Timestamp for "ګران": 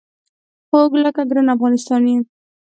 1.29-1.47